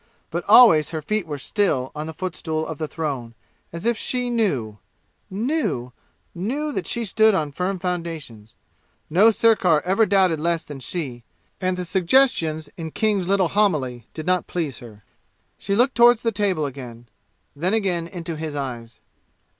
But 0.31 0.43
always 0.47 0.89
her 0.89 1.01
feet 1.03 1.27
were 1.27 1.37
still 1.37 1.91
on 1.93 2.07
the 2.07 2.13
footstool 2.15 2.65
of 2.65 2.79
the 2.79 2.87
throne, 2.87 3.35
as 3.71 3.85
if 3.85 3.95
she 3.95 4.31
knew 4.31 4.79
knew 5.29 5.93
knew 6.33 6.71
that 6.71 6.87
she 6.87 7.05
stood 7.05 7.35
on 7.35 7.51
firm 7.51 7.77
foundations. 7.77 8.55
No 9.11 9.29
sirkar 9.29 9.79
ever 9.85 10.07
doubted 10.07 10.39
less 10.39 10.63
than 10.63 10.79
she, 10.79 11.23
and 11.61 11.77
the 11.77 11.85
suggestions 11.85 12.67
in 12.77 12.89
King's 12.89 13.27
little 13.27 13.49
homily 13.49 14.07
did 14.15 14.25
not 14.25 14.47
please 14.47 14.79
her. 14.79 15.03
She 15.59 15.75
looked 15.75 15.93
toward 15.93 16.17
the 16.17 16.31
table 16.31 16.65
again 16.65 17.07
then 17.55 17.75
again 17.75 18.07
into 18.07 18.35
his 18.35 18.55
eyes. 18.55 19.01